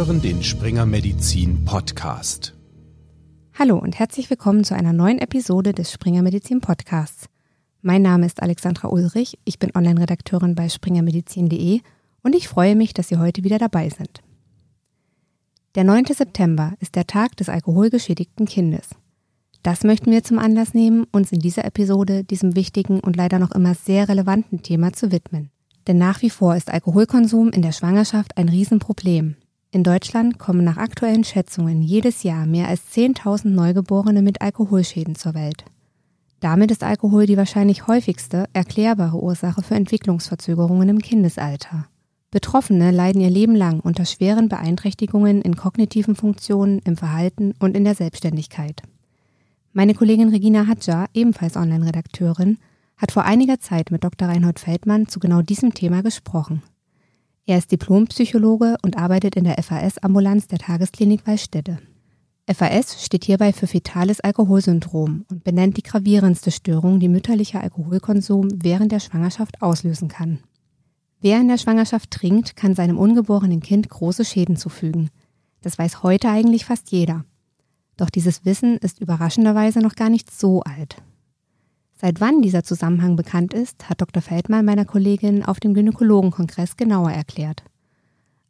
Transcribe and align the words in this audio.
hören 0.00 0.22
den 0.22 0.42
Springer 0.42 0.86
Medizin 0.86 1.66
Podcast. 1.66 2.54
Hallo 3.52 3.76
und 3.76 3.98
herzlich 3.98 4.30
willkommen 4.30 4.64
zu 4.64 4.74
einer 4.74 4.94
neuen 4.94 5.18
Episode 5.18 5.74
des 5.74 5.92
Springer 5.92 6.22
Medizin 6.22 6.62
Podcasts. 6.62 7.26
Mein 7.82 8.00
Name 8.00 8.24
ist 8.24 8.42
Alexandra 8.42 8.88
Ulrich, 8.88 9.38
ich 9.44 9.58
bin 9.58 9.72
Online-Redakteurin 9.74 10.54
bei 10.54 10.70
springermedizin.de 10.70 11.82
und 12.22 12.34
ich 12.34 12.48
freue 12.48 12.76
mich, 12.76 12.94
dass 12.94 13.08
Sie 13.08 13.18
heute 13.18 13.44
wieder 13.44 13.58
dabei 13.58 13.90
sind. 13.90 14.22
Der 15.74 15.84
9. 15.84 16.06
September 16.06 16.72
ist 16.80 16.94
der 16.94 17.06
Tag 17.06 17.36
des 17.36 17.50
alkoholgeschädigten 17.50 18.46
Kindes. 18.46 18.88
Das 19.62 19.84
möchten 19.84 20.10
wir 20.10 20.24
zum 20.24 20.38
Anlass 20.38 20.72
nehmen, 20.72 21.04
uns 21.12 21.30
in 21.30 21.40
dieser 21.40 21.66
Episode 21.66 22.24
diesem 22.24 22.56
wichtigen 22.56 23.00
und 23.00 23.16
leider 23.16 23.38
noch 23.38 23.50
immer 23.50 23.74
sehr 23.74 24.08
relevanten 24.08 24.62
Thema 24.62 24.94
zu 24.94 25.12
widmen. 25.12 25.50
Denn 25.86 25.98
nach 25.98 26.22
wie 26.22 26.30
vor 26.30 26.56
ist 26.56 26.72
Alkoholkonsum 26.72 27.50
in 27.50 27.60
der 27.60 27.72
Schwangerschaft 27.72 28.38
ein 28.38 28.48
Riesenproblem. 28.48 29.36
In 29.72 29.84
Deutschland 29.84 30.40
kommen 30.40 30.64
nach 30.64 30.78
aktuellen 30.78 31.22
Schätzungen 31.22 31.80
jedes 31.80 32.24
Jahr 32.24 32.44
mehr 32.44 32.66
als 32.66 32.92
10.000 32.92 33.50
Neugeborene 33.50 34.20
mit 34.20 34.42
Alkoholschäden 34.42 35.14
zur 35.14 35.34
Welt. 35.34 35.64
Damit 36.40 36.72
ist 36.72 36.82
Alkohol 36.82 37.26
die 37.26 37.36
wahrscheinlich 37.36 37.86
häufigste 37.86 38.46
erklärbare 38.52 39.22
Ursache 39.22 39.62
für 39.62 39.76
Entwicklungsverzögerungen 39.76 40.88
im 40.88 40.98
Kindesalter. 40.98 41.86
Betroffene 42.32 42.90
leiden 42.90 43.20
ihr 43.20 43.30
Leben 43.30 43.54
lang 43.54 43.78
unter 43.78 44.04
schweren 44.06 44.48
Beeinträchtigungen 44.48 45.40
in 45.40 45.54
kognitiven 45.54 46.16
Funktionen, 46.16 46.80
im 46.80 46.96
Verhalten 46.96 47.54
und 47.60 47.76
in 47.76 47.84
der 47.84 47.94
Selbstständigkeit. 47.94 48.82
Meine 49.72 49.94
Kollegin 49.94 50.30
Regina 50.30 50.66
Hadja, 50.66 51.06
ebenfalls 51.14 51.56
Online-Redakteurin, 51.56 52.58
hat 52.96 53.12
vor 53.12 53.24
einiger 53.24 53.60
Zeit 53.60 53.92
mit 53.92 54.02
Dr. 54.02 54.26
Reinhold 54.26 54.58
Feldmann 54.58 55.06
zu 55.06 55.20
genau 55.20 55.42
diesem 55.42 55.74
Thema 55.74 56.02
gesprochen. 56.02 56.62
Er 57.46 57.58
ist 57.58 57.72
Diplompsychologe 57.72 58.76
und 58.82 58.96
arbeitet 58.96 59.34
in 59.34 59.44
der 59.44 59.62
FAS-Ambulanz 59.62 60.46
der 60.46 60.58
Tagesklinik 60.58 61.26
Wallstätte. 61.26 61.78
FAS 62.48 63.04
steht 63.04 63.24
hierbei 63.24 63.52
für 63.52 63.66
fetales 63.66 64.20
Alkoholsyndrom 64.20 65.24
und 65.30 65.44
benennt 65.44 65.76
die 65.76 65.82
gravierendste 65.82 66.50
Störung, 66.50 67.00
die 67.00 67.08
mütterlicher 67.08 67.60
Alkoholkonsum 67.60 68.48
während 68.54 68.92
der 68.92 69.00
Schwangerschaft 69.00 69.62
auslösen 69.62 70.08
kann. 70.08 70.40
Wer 71.20 71.40
in 71.40 71.48
der 71.48 71.58
Schwangerschaft 71.58 72.10
trinkt, 72.10 72.56
kann 72.56 72.74
seinem 72.74 72.98
ungeborenen 72.98 73.60
Kind 73.60 73.88
große 73.88 74.24
Schäden 74.24 74.56
zufügen. 74.56 75.10
Das 75.60 75.78
weiß 75.78 76.02
heute 76.02 76.30
eigentlich 76.30 76.64
fast 76.64 76.90
jeder. 76.90 77.24
Doch 77.96 78.10
dieses 78.10 78.44
Wissen 78.44 78.78
ist 78.78 79.00
überraschenderweise 79.00 79.80
noch 79.80 79.94
gar 79.94 80.08
nicht 80.08 80.30
so 80.30 80.62
alt. 80.62 80.96
Seit 82.00 82.18
wann 82.22 82.40
dieser 82.40 82.64
Zusammenhang 82.64 83.16
bekannt 83.16 83.52
ist, 83.52 83.90
hat 83.90 84.00
Dr. 84.00 84.22
Feldmann 84.22 84.64
meiner 84.64 84.86
Kollegin 84.86 85.44
auf 85.44 85.60
dem 85.60 85.74
Gynäkologenkongress 85.74 86.78
genauer 86.78 87.10
erklärt. 87.10 87.62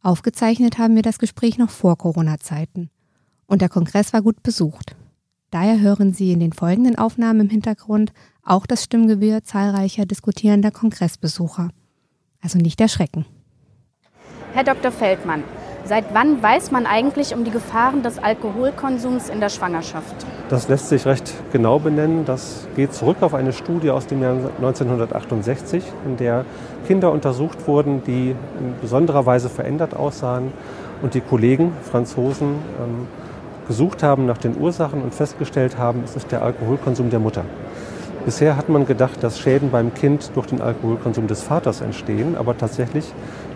Aufgezeichnet 0.02 0.78
haben 0.78 0.94
wir 0.94 1.02
das 1.02 1.18
Gespräch 1.18 1.58
noch 1.58 1.70
vor 1.70 1.98
Corona-Zeiten. 1.98 2.90
Und 3.46 3.60
der 3.60 3.68
Kongress 3.68 4.12
war 4.12 4.22
gut 4.22 4.44
besucht. 4.44 4.94
Daher 5.50 5.80
hören 5.80 6.12
Sie 6.12 6.30
in 6.30 6.38
den 6.38 6.52
folgenden 6.52 6.96
Aufnahmen 6.96 7.40
im 7.40 7.48
Hintergrund 7.50 8.12
auch 8.44 8.66
das 8.66 8.84
Stimmgewirr 8.84 9.42
zahlreicher 9.42 10.06
diskutierender 10.06 10.70
Kongressbesucher. 10.70 11.70
Also 12.40 12.58
nicht 12.58 12.80
erschrecken. 12.80 13.26
Herr 14.54 14.62
Dr. 14.62 14.92
Feldmann, 14.92 15.42
Seit 15.84 16.14
wann 16.14 16.40
weiß 16.40 16.70
man 16.70 16.86
eigentlich 16.86 17.34
um 17.34 17.42
die 17.42 17.50
Gefahren 17.50 18.02
des 18.02 18.18
Alkoholkonsums 18.18 19.28
in 19.28 19.40
der 19.40 19.48
Schwangerschaft? 19.48 20.14
Das 20.50 20.66
lässt 20.66 20.88
sich 20.88 21.06
recht 21.06 21.32
genau 21.52 21.78
benennen. 21.78 22.24
Das 22.24 22.66
geht 22.74 22.92
zurück 22.92 23.18
auf 23.20 23.34
eine 23.34 23.52
Studie 23.52 23.92
aus 23.92 24.08
dem 24.08 24.20
Jahr 24.20 24.34
1968, 24.56 25.84
in 26.04 26.16
der 26.16 26.44
Kinder 26.88 27.12
untersucht 27.12 27.68
wurden, 27.68 28.02
die 28.02 28.30
in 28.30 28.74
besonderer 28.80 29.26
Weise 29.26 29.48
verändert 29.48 29.94
aussahen 29.94 30.50
und 31.02 31.14
die 31.14 31.20
Kollegen, 31.20 31.72
Franzosen, 31.88 32.48
ähm, 32.48 33.06
gesucht 33.68 34.02
haben 34.02 34.26
nach 34.26 34.38
den 34.38 34.58
Ursachen 34.58 35.02
und 35.02 35.14
festgestellt 35.14 35.78
haben, 35.78 36.02
es 36.04 36.16
ist 36.16 36.32
der 36.32 36.42
Alkoholkonsum 36.42 37.10
der 37.10 37.20
Mutter. 37.20 37.44
Bisher 38.24 38.56
hat 38.56 38.68
man 38.68 38.86
gedacht, 38.86 39.22
dass 39.22 39.38
Schäden 39.38 39.70
beim 39.70 39.94
Kind 39.94 40.32
durch 40.34 40.48
den 40.48 40.60
Alkoholkonsum 40.60 41.28
des 41.28 41.44
Vaters 41.44 41.80
entstehen, 41.80 42.36
aber 42.36 42.58
tatsächlich 42.58 43.04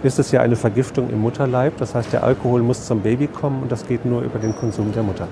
ist 0.05 0.21
es 0.21 0.31
ja 0.31 0.43
eine 0.43 0.55
Vergiftung 0.55 1.11
im 1.11 1.23
Mutterleib. 1.23 1.77
Das 1.79 1.97
heißt, 1.97 2.13
der 2.13 2.23
Alkohol 2.23 2.63
muss 2.63 2.87
zum 2.87 3.01
Baby 3.01 3.27
kommen 3.27 3.63
und 3.63 3.73
das 3.73 3.85
geht 3.85 4.05
nur 4.05 4.23
über 4.23 4.39
den 4.39 4.55
Konsum 4.55 4.93
der 4.93 5.03
Mutter. 5.03 5.27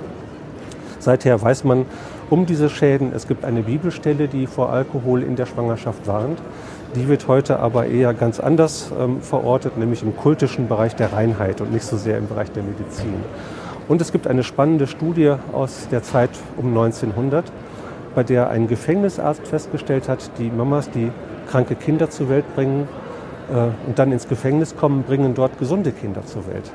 Seither 1.02 1.42
weiß 1.42 1.64
man 1.64 1.84
um 2.30 2.46
diese 2.46 2.70
Schäden. 2.70 3.12
Es 3.12 3.26
gibt 3.26 3.44
eine 3.44 3.62
Bibelstelle, 3.62 4.28
die 4.28 4.46
vor 4.46 4.70
Alkohol 4.70 5.22
in 5.24 5.34
der 5.34 5.46
Schwangerschaft 5.46 6.06
warnt. 6.06 6.38
Die 6.94 7.08
wird 7.08 7.26
heute 7.26 7.58
aber 7.58 7.86
eher 7.86 8.14
ganz 8.14 8.38
anders 8.38 8.92
ähm, 8.98 9.20
verortet, 9.20 9.76
nämlich 9.76 10.02
im 10.02 10.16
kultischen 10.16 10.68
Bereich 10.68 10.94
der 10.94 11.12
Reinheit 11.12 11.60
und 11.60 11.72
nicht 11.72 11.84
so 11.84 11.96
sehr 11.96 12.18
im 12.18 12.28
Bereich 12.28 12.52
der 12.52 12.62
Medizin. 12.62 13.14
Und 13.88 14.00
es 14.00 14.12
gibt 14.12 14.28
eine 14.28 14.44
spannende 14.44 14.86
Studie 14.86 15.34
aus 15.52 15.88
der 15.90 16.04
Zeit 16.04 16.30
um 16.56 16.68
1900 16.68 17.50
bei 18.14 18.22
der 18.22 18.50
ein 18.50 18.68
Gefängnisarzt 18.68 19.46
festgestellt 19.46 20.08
hat, 20.08 20.30
die 20.38 20.50
Mamas, 20.50 20.90
die 20.90 21.10
kranke 21.50 21.74
Kinder 21.74 22.10
zur 22.10 22.28
Welt 22.28 22.44
bringen 22.54 22.88
äh, 23.50 23.88
und 23.88 23.98
dann 23.98 24.12
ins 24.12 24.28
Gefängnis 24.28 24.76
kommen, 24.76 25.02
bringen 25.02 25.34
dort 25.34 25.58
gesunde 25.58 25.92
Kinder 25.92 26.24
zur 26.26 26.46
Welt. 26.46 26.70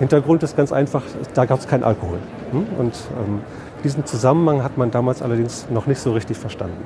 Hintergrund 0.00 0.42
ist 0.42 0.56
ganz 0.56 0.72
einfach, 0.72 1.04
da 1.34 1.44
gab 1.44 1.60
es 1.60 1.68
keinen 1.68 1.84
Alkohol. 1.84 2.18
Hm? 2.52 2.66
Und 2.78 2.94
ähm, 3.18 3.40
diesen 3.84 4.06
Zusammenhang 4.06 4.62
hat 4.62 4.78
man 4.78 4.90
damals 4.90 5.20
allerdings 5.20 5.66
noch 5.70 5.86
nicht 5.86 6.00
so 6.00 6.12
richtig 6.12 6.38
verstanden. 6.38 6.82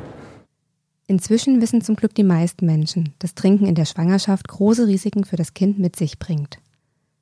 Inzwischen 1.07 1.63
wissen 1.63 1.81
zum 1.81 1.95
Glück 1.95 2.15
die 2.17 2.25
meisten 2.25 2.67
Menschen, 2.67 3.15
dass 3.21 3.37
Trinken 3.37 3.67
in 3.67 3.77
der 3.77 3.85
Schwangerschaft 3.85 4.49
große 4.49 4.89
Risiken 4.89 5.25
für 5.25 5.37
das 5.37 5.55
Kind 5.55 5.79
mit 5.79 5.95
sich 5.95 6.19
bringt. 6.19 6.59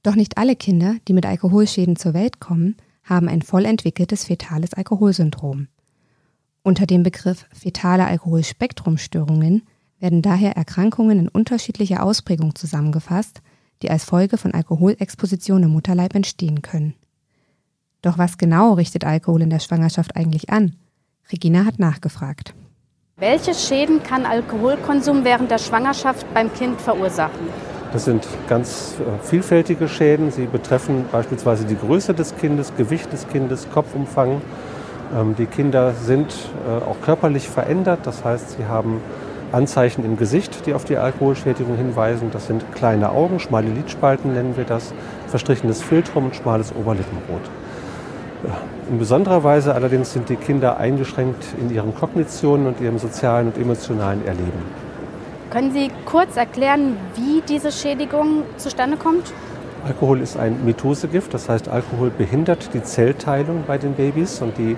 Doch 0.02 0.14
nicht 0.14 0.38
alle 0.38 0.56
Kinder, 0.56 0.96
die 1.08 1.12
mit 1.12 1.26
Alkoholschäden 1.26 1.96
zur 1.96 2.14
Welt 2.14 2.40
kommen, 2.40 2.76
haben 3.04 3.28
ein 3.28 3.42
voll 3.42 3.66
entwickeltes 3.66 4.24
fetales 4.24 4.72
Alkoholsyndrom. 4.72 5.68
Unter 6.62 6.86
dem 6.86 7.02
Begriff 7.02 7.44
fetale 7.52 8.06
Alkoholspektrumstörungen 8.06 9.62
werden 9.98 10.22
daher 10.22 10.56
Erkrankungen 10.56 11.18
in 11.18 11.28
unterschiedlicher 11.28 12.02
Ausprägung 12.02 12.54
zusammengefasst, 12.54 13.42
die 13.82 13.90
als 13.90 14.04
Folge 14.04 14.38
von 14.38 14.54
Alkoholexposition 14.54 15.62
im 15.62 15.70
Mutterleib 15.70 16.14
entstehen 16.14 16.62
können. 16.62 16.94
Doch 18.00 18.18
was 18.18 18.38
genau 18.38 18.74
richtet 18.74 19.04
Alkohol 19.04 19.42
in 19.42 19.50
der 19.50 19.60
Schwangerschaft 19.60 20.16
eigentlich 20.16 20.50
an? 20.50 20.76
Regina 21.30 21.64
hat 21.64 21.78
nachgefragt. 21.78 22.54
Welche 23.16 23.54
Schäden 23.54 24.02
kann 24.02 24.26
Alkoholkonsum 24.26 25.24
während 25.24 25.50
der 25.50 25.58
Schwangerschaft 25.58 26.26
beim 26.34 26.52
Kind 26.52 26.80
verursachen? 26.80 27.46
Das 27.92 28.06
sind 28.06 28.26
ganz 28.48 28.94
äh, 28.98 29.24
vielfältige 29.24 29.88
Schäden. 29.88 30.30
Sie 30.30 30.46
betreffen 30.46 31.04
beispielsweise 31.12 31.64
die 31.64 31.76
Größe 31.76 32.14
des 32.14 32.36
Kindes, 32.36 32.72
Gewicht 32.76 33.12
des 33.12 33.28
Kindes, 33.28 33.68
Kopfumfang, 33.70 34.40
ähm, 35.14 35.34
die 35.36 35.46
Kinder 35.46 35.92
sind 35.92 36.32
äh, 36.66 36.84
auch 36.84 36.96
körperlich 37.02 37.48
verändert, 37.48 38.00
das 38.04 38.24
heißt, 38.24 38.52
sie 38.56 38.66
haben 38.66 39.00
Anzeichen 39.52 40.04
im 40.04 40.16
Gesicht, 40.16 40.66
die 40.66 40.74
auf 40.74 40.84
die 40.84 40.96
Alkoholschädigung 40.96 41.76
hinweisen. 41.76 42.30
Das 42.32 42.46
sind 42.46 42.64
kleine 42.74 43.10
Augen, 43.10 43.38
schmale 43.38 43.68
Lidspalten 43.68 44.32
nennen 44.34 44.56
wir 44.56 44.64
das, 44.64 44.92
verstrichenes 45.28 45.82
Filtrum 45.82 46.26
und 46.26 46.36
schmales 46.36 46.74
Oberlippenrot. 46.74 47.42
In 48.90 48.98
besonderer 48.98 49.44
Weise 49.44 49.74
allerdings 49.74 50.12
sind 50.12 50.28
die 50.28 50.36
Kinder 50.36 50.78
eingeschränkt 50.78 51.44
in 51.60 51.72
ihren 51.72 51.94
Kognitionen 51.94 52.66
und 52.66 52.80
ihrem 52.80 52.98
sozialen 52.98 53.48
und 53.48 53.58
emotionalen 53.58 54.26
Erleben. 54.26 54.92
Können 55.50 55.72
Sie 55.72 55.90
kurz 56.06 56.36
erklären, 56.36 56.96
wie 57.14 57.42
diese 57.46 57.70
Schädigung 57.70 58.42
zustande 58.56 58.96
kommt? 58.96 59.32
Alkohol 59.86 60.20
ist 60.20 60.36
ein 60.36 60.64
Mitosegift, 60.64 61.34
das 61.34 61.48
heißt, 61.48 61.68
Alkohol 61.68 62.10
behindert 62.10 62.72
die 62.72 62.82
Zellteilung 62.82 63.64
bei 63.66 63.78
den 63.78 63.94
Babys 63.94 64.40
und 64.40 64.56
die 64.56 64.76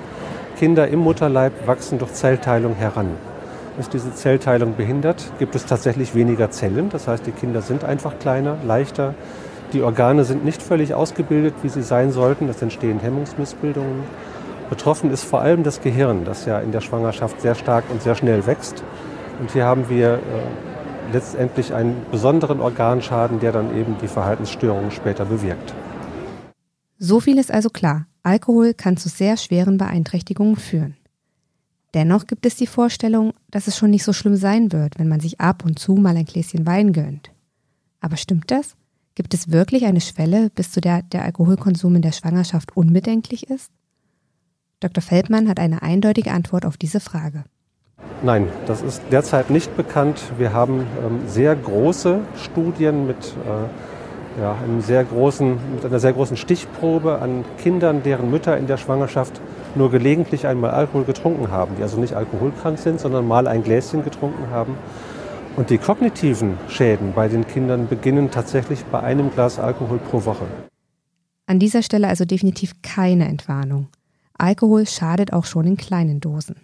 Kinder 0.58 0.88
im 0.88 1.00
Mutterleib 1.00 1.66
wachsen 1.66 1.98
durch 1.98 2.12
Zellteilung 2.12 2.74
heran. 2.74 3.08
Ist 3.78 3.92
diese 3.92 4.14
Zellteilung 4.14 4.76
behindert, 4.76 5.32
gibt 5.40 5.56
es 5.56 5.66
tatsächlich 5.66 6.14
weniger 6.14 6.50
Zellen, 6.50 6.90
das 6.90 7.08
heißt, 7.08 7.26
die 7.26 7.32
Kinder 7.32 7.60
sind 7.60 7.82
einfach 7.82 8.18
kleiner, 8.20 8.56
leichter. 8.64 9.14
Die 9.72 9.82
Organe 9.82 10.24
sind 10.24 10.44
nicht 10.44 10.62
völlig 10.62 10.94
ausgebildet, 10.94 11.54
wie 11.62 11.68
sie 11.68 11.82
sein 11.82 12.12
sollten, 12.12 12.48
es 12.48 12.62
entstehen 12.62 13.00
Hemmungsmissbildungen. 13.00 14.04
Betroffen 14.70 15.10
ist 15.10 15.24
vor 15.24 15.40
allem 15.40 15.64
das 15.64 15.80
Gehirn, 15.80 16.24
das 16.24 16.46
ja 16.46 16.60
in 16.60 16.70
der 16.70 16.80
Schwangerschaft 16.80 17.40
sehr 17.40 17.56
stark 17.56 17.84
und 17.90 18.00
sehr 18.00 18.14
schnell 18.14 18.46
wächst. 18.46 18.84
Und 19.40 19.50
hier 19.50 19.64
haben 19.64 19.88
wir 19.88 20.14
äh, 20.14 20.18
letztendlich 21.12 21.74
einen 21.74 22.06
besonderen 22.12 22.60
Organschaden, 22.60 23.40
der 23.40 23.50
dann 23.50 23.76
eben 23.76 23.96
die 24.00 24.08
Verhaltensstörungen 24.08 24.92
später 24.92 25.24
bewirkt. 25.24 25.74
So 26.98 27.18
viel 27.18 27.38
ist 27.38 27.50
also 27.50 27.70
klar. 27.70 28.06
Alkohol 28.22 28.72
kann 28.72 28.96
zu 28.96 29.08
sehr 29.08 29.36
schweren 29.36 29.78
Beeinträchtigungen 29.78 30.56
führen. 30.56 30.96
Dennoch 31.94 32.26
gibt 32.26 32.44
es 32.44 32.56
die 32.56 32.66
Vorstellung, 32.66 33.32
dass 33.50 33.68
es 33.68 33.76
schon 33.76 33.90
nicht 33.90 34.02
so 34.02 34.12
schlimm 34.12 34.36
sein 34.36 34.72
wird, 34.72 34.98
wenn 34.98 35.08
man 35.08 35.20
sich 35.20 35.40
ab 35.40 35.64
und 35.64 35.78
zu 35.78 35.94
mal 35.94 36.16
ein 36.16 36.24
Gläschen 36.24 36.66
Wein 36.66 36.92
gönnt. 36.92 37.30
Aber 38.00 38.16
stimmt 38.16 38.50
das? 38.50 38.74
Gibt 39.14 39.32
es 39.32 39.52
wirklich 39.52 39.84
eine 39.84 40.00
Schwelle, 40.00 40.50
bis 40.50 40.72
zu 40.72 40.80
der 40.80 41.02
der 41.02 41.22
Alkoholkonsum 41.22 41.94
in 41.94 42.02
der 42.02 42.10
Schwangerschaft 42.10 42.76
unbedenklich 42.76 43.48
ist? 43.48 43.70
Dr. 44.80 45.02
Feldmann 45.02 45.48
hat 45.48 45.60
eine 45.60 45.82
eindeutige 45.82 46.32
Antwort 46.32 46.66
auf 46.66 46.76
diese 46.76 46.98
Frage. 46.98 47.44
Nein, 48.22 48.48
das 48.66 48.82
ist 48.82 49.00
derzeit 49.12 49.50
nicht 49.50 49.76
bekannt. 49.76 50.20
Wir 50.36 50.52
haben 50.52 50.80
ähm, 50.80 51.20
sehr 51.28 51.54
große 51.54 52.20
Studien 52.36 53.06
mit 53.06 53.16
äh, 53.16 54.40
ja, 54.40 54.56
einem 54.62 54.80
sehr 54.80 55.04
großen, 55.04 55.58
mit 55.74 55.84
einer 55.84 56.00
sehr 56.00 56.12
großen 56.12 56.36
Stichprobe 56.36 57.20
an 57.22 57.44
Kindern, 57.58 58.02
deren 58.02 58.30
Mütter 58.30 58.58
in 58.58 58.66
der 58.66 58.78
Schwangerschaft 58.78 59.40
nur 59.76 59.90
gelegentlich 59.90 60.46
einmal 60.46 60.70
Alkohol 60.70 61.04
getrunken 61.04 61.50
haben, 61.50 61.76
die 61.76 61.82
also 61.82 61.98
nicht 61.98 62.14
alkoholkrank 62.14 62.78
sind, 62.78 63.00
sondern 63.00 63.26
mal 63.26 63.46
ein 63.46 63.62
Gläschen 63.62 64.04
getrunken 64.04 64.50
haben. 64.50 64.76
Und 65.56 65.70
die 65.70 65.78
kognitiven 65.78 66.58
Schäden 66.68 67.12
bei 67.14 67.28
den 67.28 67.46
Kindern 67.46 67.86
beginnen 67.88 68.30
tatsächlich 68.30 68.84
bei 68.86 69.00
einem 69.00 69.30
Glas 69.30 69.58
Alkohol 69.58 69.98
pro 69.98 70.24
Woche. 70.24 70.46
An 71.46 71.58
dieser 71.58 71.82
Stelle 71.82 72.08
also 72.08 72.24
definitiv 72.24 72.82
keine 72.82 73.28
Entwarnung. 73.28 73.88
Alkohol 74.36 74.86
schadet 74.86 75.32
auch 75.32 75.44
schon 75.44 75.66
in 75.66 75.76
kleinen 75.76 76.20
Dosen. 76.20 76.56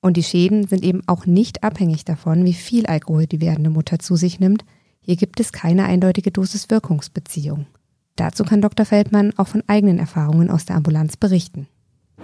Und 0.00 0.16
die 0.16 0.22
Schäden 0.22 0.66
sind 0.66 0.84
eben 0.84 1.02
auch 1.06 1.26
nicht 1.26 1.64
abhängig 1.64 2.04
davon, 2.04 2.44
wie 2.44 2.52
viel 2.52 2.86
Alkohol 2.86 3.26
die 3.26 3.40
werdende 3.40 3.70
Mutter 3.70 3.98
zu 3.98 4.14
sich 4.14 4.38
nimmt. 4.38 4.64
Hier 5.00 5.16
gibt 5.16 5.40
es 5.40 5.52
keine 5.52 5.84
eindeutige 5.84 6.30
Dosis-Wirkungsbeziehung. 6.30 7.66
Dazu 8.14 8.44
kann 8.44 8.60
Dr. 8.60 8.86
Feldmann 8.86 9.32
auch 9.36 9.48
von 9.48 9.64
eigenen 9.66 9.98
Erfahrungen 9.98 10.50
aus 10.50 10.66
der 10.66 10.76
Ambulanz 10.76 11.16
berichten. 11.16 11.66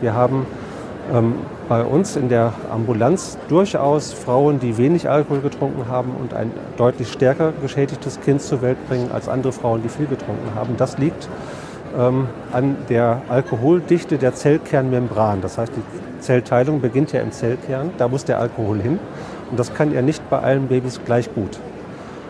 Wir 0.01 0.13
haben 0.13 0.45
ähm, 1.13 1.35
bei 1.69 1.85
uns 1.85 2.17
in 2.17 2.29
der 2.29 2.53
Ambulanz 2.71 3.39
durchaus 3.49 4.13
Frauen, 4.13 4.59
die 4.59 4.77
wenig 4.77 5.09
Alkohol 5.09 5.41
getrunken 5.41 5.89
haben 5.89 6.11
und 6.21 6.35
ein 6.35 6.51
deutlich 6.77 7.13
stärker 7.13 7.53
geschädigtes 7.63 8.21
Kind 8.21 8.43
zur 8.43 8.61
Welt 8.61 8.77
bringen 8.89 9.11
als 9.13 9.29
andere 9.29 9.53
Frauen, 9.53 9.83
die 9.83 9.89
viel 9.89 10.07
getrunken 10.07 10.55
haben. 10.57 10.77
Das 10.77 10.99
liegt 10.99 11.29
ähm, 11.97 12.27
an 12.53 12.77
der 12.89 13.23
Alkoholdichte 13.29 14.19
der 14.19 14.35
Zellkernmembran. 14.35 15.41
Das 15.41 15.59
heißt, 15.59 15.73
die 15.77 16.21
Zellteilung 16.21 16.81
beginnt 16.81 17.13
ja 17.13 17.21
im 17.21 17.31
Zellkern, 17.31 17.93
da 17.97 18.09
muss 18.09 18.25
der 18.25 18.41
Alkohol 18.41 18.81
hin. 18.81 18.99
Und 19.51 19.61
das 19.61 19.75
kann 19.75 19.95
er 19.95 20.03
nicht 20.03 20.29
bei 20.29 20.41
allen 20.41 20.67
Babys 20.67 21.01
gleich 21.05 21.33
gut. 21.33 21.61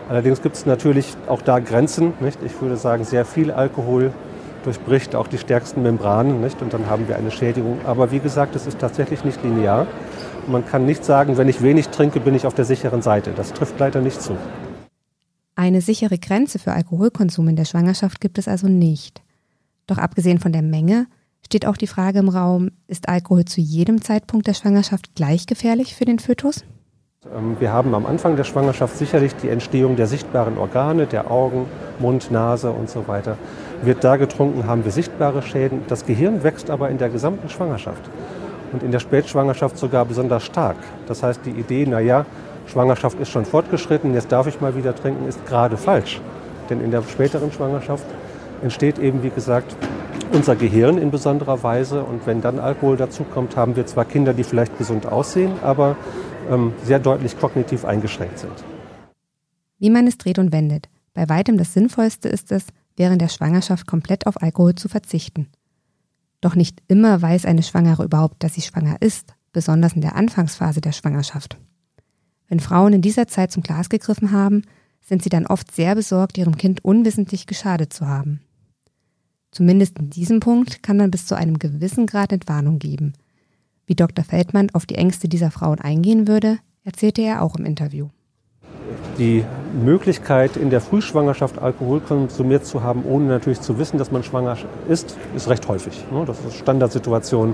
Allerdings 0.07 0.43
gibt 0.43 0.55
es 0.55 0.67
natürlich 0.67 1.17
auch 1.27 1.41
da 1.41 1.57
Grenzen. 1.57 2.13
Nicht? 2.19 2.37
Ich 2.45 2.61
würde 2.61 2.77
sagen, 2.77 3.05
sehr 3.05 3.25
viel 3.25 3.49
Alkohol 3.49 4.11
durchbricht 4.65 5.15
auch 5.15 5.27
die 5.27 5.37
stärksten 5.37 5.83
Membranen 5.83 6.41
nicht? 6.41 6.61
und 6.61 6.73
dann 6.73 6.89
haben 6.89 7.07
wir 7.07 7.15
eine 7.15 7.31
Schädigung. 7.31 7.79
Aber 7.85 8.11
wie 8.11 8.19
gesagt, 8.19 8.55
es 8.55 8.67
ist 8.67 8.79
tatsächlich 8.79 9.23
nicht 9.23 9.43
linear. 9.43 9.87
Man 10.47 10.65
kann 10.65 10.85
nicht 10.85 11.05
sagen, 11.05 11.37
wenn 11.37 11.47
ich 11.47 11.61
wenig 11.61 11.89
trinke, 11.89 12.19
bin 12.19 12.35
ich 12.35 12.45
auf 12.45 12.53
der 12.53 12.65
sicheren 12.65 13.01
Seite. 13.01 13.31
Das 13.35 13.53
trifft 13.53 13.79
leider 13.79 14.01
nicht 14.01 14.21
zu. 14.21 14.37
Eine 15.55 15.81
sichere 15.81 16.17
Grenze 16.17 16.59
für 16.59 16.73
Alkoholkonsum 16.73 17.47
in 17.47 17.55
der 17.55 17.65
Schwangerschaft 17.65 18.19
gibt 18.19 18.37
es 18.37 18.47
also 18.47 18.67
nicht. 18.67 19.21
Doch 19.87 19.97
abgesehen 19.97 20.39
von 20.39 20.51
der 20.51 20.61
Menge 20.61 21.07
steht 21.45 21.65
auch 21.65 21.77
die 21.77 21.87
Frage 21.87 22.19
im 22.19 22.29
Raum, 22.29 22.71
ist 22.87 23.07
Alkohol 23.07 23.45
zu 23.45 23.61
jedem 23.61 24.01
Zeitpunkt 24.01 24.47
der 24.47 24.53
Schwangerschaft 24.53 25.15
gleich 25.15 25.45
gefährlich 25.45 25.95
für 25.95 26.05
den 26.05 26.19
Fötus? 26.19 26.65
Ähm, 27.33 27.55
wir 27.59 27.71
haben 27.71 27.95
am 27.95 28.05
Anfang 28.05 28.35
der 28.35 28.43
Schwangerschaft 28.43 28.97
sicherlich 28.97 29.35
die 29.35 29.49
Entstehung 29.49 29.95
der 29.95 30.07
sichtbaren 30.07 30.57
Organe, 30.57 31.05
der 31.05 31.31
Augen, 31.31 31.65
Mund, 31.99 32.31
Nase 32.31 32.71
und 32.71 32.89
so 32.89 33.07
weiter. 33.07 33.37
Wird 33.85 34.03
da 34.03 34.17
getrunken, 34.17 34.65
haben 34.65 34.83
wir 34.83 34.91
sichtbare 34.91 35.43
Schäden. 35.43 35.83
Das 35.87 36.07
Gehirn 36.07 36.43
wächst 36.43 36.71
aber 36.71 36.89
in 36.89 36.97
der 36.97 37.09
gesamten 37.09 37.49
Schwangerschaft 37.49 38.01
und 38.73 38.81
in 38.81 38.91
der 38.91 38.99
Spätschwangerschaft 38.99 39.77
sogar 39.77 40.05
besonders 40.05 40.43
stark. 40.43 40.77
Das 41.07 41.21
heißt, 41.21 41.41
die 41.45 41.51
Idee, 41.51 41.85
naja, 41.85 42.25
Schwangerschaft 42.65 43.19
ist 43.19 43.29
schon 43.29 43.45
fortgeschritten, 43.45 44.15
jetzt 44.15 44.31
darf 44.31 44.47
ich 44.47 44.59
mal 44.59 44.75
wieder 44.75 44.95
trinken, 44.95 45.27
ist 45.27 45.45
gerade 45.45 45.77
falsch. 45.77 46.19
Denn 46.69 46.81
in 46.81 46.89
der 46.89 47.03
späteren 47.03 47.51
Schwangerschaft 47.51 48.05
entsteht 48.63 48.97
eben, 48.97 49.21
wie 49.21 49.29
gesagt, 49.29 49.75
unser 50.33 50.55
Gehirn 50.55 50.97
in 50.97 51.11
besonderer 51.11 51.61
Weise. 51.61 52.03
Und 52.03 52.25
wenn 52.25 52.41
dann 52.41 52.57
Alkohol 52.57 52.97
dazukommt, 52.97 53.55
haben 53.55 53.75
wir 53.75 53.85
zwar 53.85 54.05
Kinder, 54.05 54.33
die 54.33 54.43
vielleicht 54.43 54.79
gesund 54.79 55.05
aussehen, 55.05 55.51
aber 55.61 55.95
ähm, 56.49 56.73
sehr 56.83 56.97
deutlich 56.97 57.39
kognitiv 57.39 57.85
eingeschränkt 57.85 58.39
sind. 58.39 58.63
Wie 59.77 59.91
man 59.91 60.07
es 60.07 60.17
dreht 60.17 60.39
und 60.39 60.51
wendet. 60.51 60.89
Bei 61.13 61.29
weitem 61.29 61.57
das 61.57 61.73
Sinnvollste 61.73 62.29
ist 62.29 62.51
es, 62.51 62.65
während 62.95 63.21
der 63.21 63.29
Schwangerschaft 63.29 63.87
komplett 63.87 64.27
auf 64.27 64.41
Alkohol 64.41 64.75
zu 64.75 64.89
verzichten. 64.89 65.47
Doch 66.41 66.55
nicht 66.55 66.81
immer 66.87 67.21
weiß 67.21 67.45
eine 67.45 67.63
Schwangere 67.63 68.03
überhaupt, 68.03 68.43
dass 68.43 68.53
sie 68.53 68.61
schwanger 68.61 69.01
ist, 69.01 69.33
besonders 69.51 69.93
in 69.93 70.01
der 70.01 70.15
Anfangsphase 70.15 70.81
der 70.81 70.91
Schwangerschaft. 70.91 71.57
Wenn 72.47 72.59
Frauen 72.59 72.93
in 72.93 73.01
dieser 73.01 73.27
Zeit 73.27 73.51
zum 73.51 73.63
Glas 73.63 73.89
gegriffen 73.89 74.31
haben, 74.31 74.63
sind 75.01 75.23
sie 75.23 75.29
dann 75.29 75.47
oft 75.47 75.71
sehr 75.71 75.95
besorgt, 75.95 76.37
ihrem 76.37 76.57
Kind 76.57 76.83
unwissentlich 76.83 77.47
geschadet 77.47 77.93
zu 77.93 78.07
haben. 78.07 78.41
Zumindest 79.51 79.99
in 79.99 80.09
diesem 80.09 80.39
Punkt 80.39 80.83
kann 80.83 80.97
man 80.97 81.11
bis 81.11 81.27
zu 81.27 81.35
einem 81.35 81.59
gewissen 81.59 82.07
Grad 82.07 82.33
Entwarnung 82.33 82.79
geben. 82.79 83.13
Wie 83.85 83.95
Dr. 83.95 84.25
Feldmann 84.25 84.69
auf 84.71 84.85
die 84.85 84.95
Ängste 84.95 85.29
dieser 85.29 85.51
Frauen 85.51 85.79
eingehen 85.79 86.27
würde, 86.27 86.59
erzählte 86.83 87.21
er 87.21 87.41
auch 87.41 87.55
im 87.55 87.65
Interview. 87.65 88.09
Die 89.17 89.45
Möglichkeit, 89.81 90.57
in 90.57 90.69
der 90.69 90.81
Frühschwangerschaft 90.81 91.61
Alkohol 91.61 92.01
konsumiert 92.01 92.65
zu 92.65 92.83
haben, 92.83 93.03
ohne 93.05 93.25
natürlich 93.25 93.61
zu 93.61 93.79
wissen, 93.79 93.97
dass 93.97 94.11
man 94.11 94.23
schwanger 94.23 94.57
ist, 94.89 95.17
ist 95.35 95.47
recht 95.47 95.67
häufig. 95.67 96.03
Ne? 96.11 96.23
Das 96.25 96.39
ist 96.39 96.55
Standardsituation. 96.55 97.53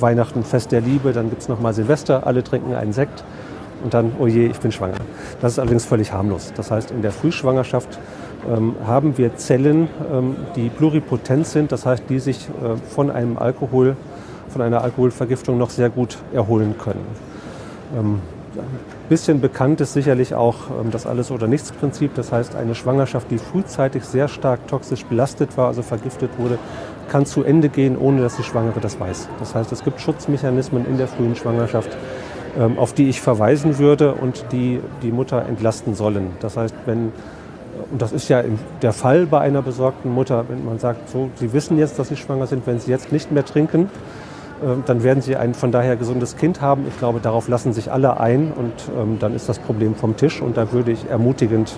Weihnachten, 0.00 0.44
Fest 0.44 0.72
der 0.72 0.80
Liebe, 0.80 1.12
dann 1.12 1.28
gibt 1.30 1.42
es 1.42 1.48
nochmal 1.48 1.74
Silvester, 1.74 2.26
alle 2.26 2.44
trinken 2.44 2.74
einen 2.74 2.92
Sekt 2.92 3.24
und 3.82 3.94
dann, 3.94 4.12
oh 4.18 4.26
je, 4.26 4.46
ich 4.46 4.58
bin 4.58 4.72
schwanger. 4.72 4.96
Das 5.40 5.52
ist 5.52 5.58
allerdings 5.58 5.84
völlig 5.84 6.12
harmlos. 6.12 6.52
Das 6.56 6.70
heißt, 6.70 6.90
in 6.90 7.02
der 7.02 7.12
Frühschwangerschaft 7.12 7.98
ähm, 8.48 8.76
haben 8.86 9.18
wir 9.18 9.36
Zellen, 9.36 9.88
ähm, 10.12 10.36
die 10.56 10.68
pluripotent 10.68 11.46
sind, 11.46 11.72
das 11.72 11.86
heißt, 11.86 12.04
die 12.08 12.18
sich 12.18 12.48
äh, 12.48 12.76
von 12.90 13.10
einem 13.10 13.38
Alkohol, 13.38 13.96
von 14.48 14.62
einer 14.62 14.82
Alkoholvergiftung 14.82 15.58
noch 15.58 15.70
sehr 15.70 15.90
gut 15.90 16.18
erholen 16.32 16.76
können. 16.78 17.04
Ähm, 17.96 18.20
bisschen 19.08 19.40
bekannt 19.40 19.80
ist 19.80 19.92
sicherlich 19.92 20.34
auch 20.34 20.70
ähm, 20.70 20.90
das 20.90 21.06
Alles- 21.06 21.30
oder 21.30 21.46
Nichts-Prinzip. 21.46 22.14
Das 22.14 22.32
heißt, 22.32 22.56
eine 22.56 22.74
Schwangerschaft, 22.74 23.30
die 23.30 23.38
frühzeitig 23.38 24.04
sehr 24.04 24.28
stark 24.28 24.66
toxisch 24.68 25.04
belastet 25.04 25.56
war, 25.56 25.68
also 25.68 25.82
vergiftet 25.82 26.30
wurde, 26.38 26.58
kann 27.08 27.26
zu 27.26 27.42
Ende 27.42 27.68
gehen, 27.68 27.96
ohne 27.96 28.22
dass 28.22 28.36
die 28.36 28.42
Schwangere 28.42 28.80
das 28.80 29.00
weiß. 29.00 29.28
Das 29.38 29.54
heißt, 29.54 29.72
es 29.72 29.82
gibt 29.84 30.00
Schutzmechanismen 30.00 30.86
in 30.86 30.98
der 30.98 31.08
frühen 31.08 31.36
Schwangerschaft, 31.36 31.96
ähm, 32.58 32.78
auf 32.78 32.92
die 32.92 33.08
ich 33.08 33.20
verweisen 33.20 33.78
würde 33.78 34.14
und 34.14 34.44
die 34.52 34.80
die 35.02 35.12
Mutter 35.12 35.44
entlasten 35.46 35.94
sollen. 35.94 36.32
Das 36.40 36.56
heißt, 36.56 36.74
wenn 36.86 37.12
und 37.90 38.02
das 38.02 38.12
ist 38.12 38.28
ja 38.28 38.42
der 38.82 38.92
Fall 38.92 39.26
bei 39.26 39.40
einer 39.40 39.62
besorgten 39.62 40.12
Mutter, 40.12 40.44
wenn 40.48 40.64
man 40.64 40.78
sagt, 40.78 41.08
so, 41.08 41.30
Sie 41.36 41.52
wissen 41.52 41.78
jetzt, 41.78 41.98
dass 41.98 42.08
Sie 42.08 42.16
schwanger 42.16 42.46
sind, 42.46 42.66
wenn 42.66 42.80
Sie 42.80 42.90
jetzt 42.90 43.12
nicht 43.12 43.32
mehr 43.32 43.44
trinken, 43.44 43.88
dann 44.86 45.02
werden 45.02 45.22
Sie 45.22 45.36
ein 45.36 45.54
von 45.54 45.72
daher 45.72 45.96
gesundes 45.96 46.36
Kind 46.36 46.60
haben. 46.60 46.86
Ich 46.88 46.98
glaube, 46.98 47.20
darauf 47.20 47.48
lassen 47.48 47.72
sich 47.72 47.92
alle 47.92 48.20
ein 48.20 48.52
und 48.52 48.72
ähm, 48.96 49.18
dann 49.18 49.34
ist 49.34 49.48
das 49.48 49.58
Problem 49.58 49.94
vom 49.94 50.16
Tisch 50.16 50.40
und 50.40 50.56
da 50.56 50.72
würde 50.72 50.92
ich 50.92 51.08
ermutigend 51.08 51.76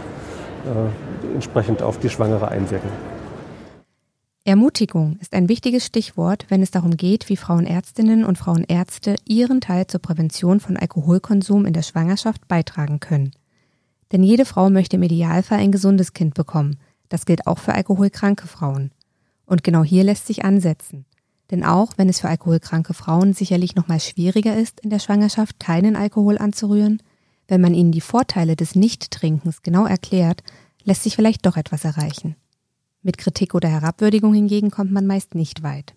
äh, 0.64 1.35
entsprechend 1.35 1.83
auf 1.83 1.99
die 1.99 2.09
Schwangere 2.09 2.49
einwirken. 2.49 2.90
Ermutigung 4.45 5.19
ist 5.21 5.35
ein 5.35 5.49
wichtiges 5.49 5.85
Stichwort, 5.85 6.47
wenn 6.49 6.62
es 6.62 6.71
darum 6.71 6.97
geht, 6.97 7.28
wie 7.28 7.37
Frauenärztinnen 7.37 8.25
und 8.25 8.38
Frauenärzte 8.38 9.16
ihren 9.26 9.61
Teil 9.61 9.87
zur 9.87 10.00
Prävention 10.00 10.61
von 10.61 10.76
Alkoholkonsum 10.76 11.66
in 11.66 11.75
der 11.75 11.83
Schwangerschaft 11.83 12.49
beitragen 12.49 13.00
können. 13.00 13.33
Denn 14.12 14.23
jede 14.23 14.45
Frau 14.47 14.71
möchte 14.71 14.97
im 14.97 15.02
Idealfall 15.02 15.59
ein 15.59 15.73
gesundes 15.73 16.14
Kind 16.14 16.35
bekommen. 16.35 16.78
Das 17.11 17.26
gilt 17.26 17.47
auch 17.47 17.59
für 17.59 17.75
alkoholkranke 17.75 18.47
Frauen. 18.47 18.93
Und 19.45 19.62
genau 19.62 19.85
hier 19.85 20.05
lässt 20.05 20.26
sich 20.26 20.45
ansetzen. 20.45 21.05
Denn 21.50 21.64
auch 21.64 21.92
wenn 21.97 22.09
es 22.09 22.21
für 22.21 22.28
alkoholkranke 22.28 22.95
Frauen 22.95 23.33
sicherlich 23.33 23.75
noch 23.75 23.88
mal 23.88 24.00
schwieriger 24.00 24.57
ist, 24.57 24.80
in 24.80 24.90
der 24.90 25.00
Schwangerschaft 25.00 25.59
keinen 25.59 25.97
Alkohol 25.97 26.38
anzurühren, 26.38 27.02
wenn 27.49 27.61
man 27.61 27.75
ihnen 27.75 27.90
die 27.90 28.00
Vorteile 28.00 28.54
des 28.54 28.76
Nichttrinkens 28.76 29.62
genau 29.62 29.85
erklärt, 29.85 30.45
lässt 30.85 31.02
sich 31.02 31.16
vielleicht 31.16 31.47
doch 31.47 31.57
etwas 31.57 31.85
erreichen. 31.85 32.37
Mit 33.02 33.19
Kritik 33.19 33.54
oder 33.54 33.69
Herabwürdigung 33.69 34.35
hingegen 34.35 34.71
kommt 34.71 34.92
man 34.92 35.07
meist 35.07 35.35
nicht 35.35 35.62
weit. 35.62 35.95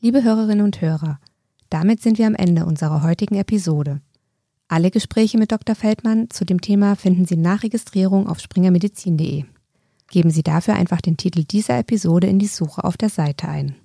Liebe 0.00 0.24
Hörerinnen 0.24 0.64
und 0.64 0.80
Hörer, 0.80 1.20
damit 1.68 2.02
sind 2.02 2.18
wir 2.18 2.26
am 2.26 2.34
Ende 2.34 2.66
unserer 2.66 3.02
heutigen 3.02 3.36
Episode. 3.36 4.00
Alle 4.66 4.90
Gespräche 4.90 5.38
mit 5.38 5.52
Dr. 5.52 5.76
Feldmann 5.76 6.30
zu 6.30 6.44
dem 6.44 6.60
Thema 6.60 6.96
finden 6.96 7.26
Sie 7.26 7.36
nach 7.36 7.62
Registrierung 7.62 8.26
auf 8.26 8.40
springermedizin.de. 8.40 9.44
Geben 10.08 10.30
Sie 10.30 10.42
dafür 10.42 10.74
einfach 10.74 11.00
den 11.00 11.16
Titel 11.16 11.44
dieser 11.44 11.78
Episode 11.78 12.26
in 12.26 12.38
die 12.38 12.46
Suche 12.46 12.82
auf 12.82 12.96
der 12.96 13.10
Seite 13.10 13.48
ein. 13.48 13.76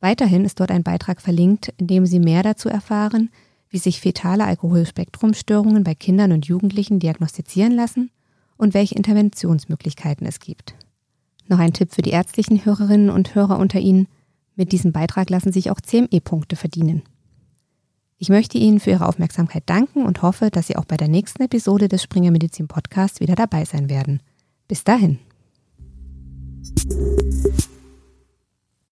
Weiterhin 0.00 0.44
ist 0.44 0.60
dort 0.60 0.70
ein 0.70 0.82
Beitrag 0.82 1.20
verlinkt, 1.20 1.72
in 1.76 1.86
dem 1.86 2.06
Sie 2.06 2.20
mehr 2.20 2.42
dazu 2.42 2.68
erfahren, 2.68 3.30
wie 3.68 3.78
sich 3.78 4.00
fetale 4.00 4.44
Alkoholspektrumstörungen 4.44 5.84
bei 5.84 5.94
Kindern 5.94 6.32
und 6.32 6.46
Jugendlichen 6.46 6.98
diagnostizieren 6.98 7.72
lassen 7.72 8.10
und 8.56 8.74
welche 8.74 8.96
Interventionsmöglichkeiten 8.96 10.26
es 10.26 10.40
gibt. 10.40 10.74
Noch 11.48 11.58
ein 11.58 11.72
Tipp 11.72 11.92
für 11.92 12.02
die 12.02 12.10
ärztlichen 12.10 12.64
Hörerinnen 12.64 13.10
und 13.10 13.34
Hörer 13.34 13.58
unter 13.58 13.80
Ihnen. 13.80 14.08
Mit 14.56 14.72
diesem 14.72 14.92
Beitrag 14.92 15.30
lassen 15.30 15.52
sich 15.52 15.70
auch 15.70 15.80
CME-Punkte 15.80 16.56
verdienen. 16.56 17.02
Ich 18.18 18.28
möchte 18.28 18.58
Ihnen 18.58 18.80
für 18.80 18.90
Ihre 18.90 19.06
Aufmerksamkeit 19.06 19.62
danken 19.66 20.04
und 20.04 20.20
hoffe, 20.20 20.50
dass 20.50 20.66
Sie 20.66 20.76
auch 20.76 20.84
bei 20.84 20.96
der 20.96 21.08
nächsten 21.08 21.42
Episode 21.42 21.88
des 21.88 22.02
Springer 22.02 22.30
Medizin 22.30 22.68
Podcasts 22.68 23.20
wieder 23.20 23.34
dabei 23.34 23.64
sein 23.64 23.88
werden. 23.88 24.20
Bis 24.68 24.84
dahin. 24.84 25.18